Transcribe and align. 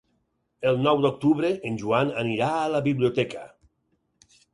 El 0.69 0.79
nou 0.85 1.01
d'octubre 1.01 1.51
en 1.69 1.77
Joan 1.81 2.13
anirà 2.21 2.47
a 2.61 2.71
la 2.77 2.81
biblioteca. 2.87 3.45